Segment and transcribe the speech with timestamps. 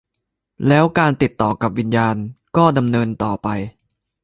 [0.67, 2.15] แล้วการติดต่อกับวิญญาน
[2.57, 3.47] ก็ดำเนินต่อไป